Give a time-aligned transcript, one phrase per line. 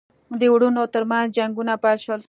[0.39, 2.19] د وروڼو ترمنځ جنګونه پیل شول.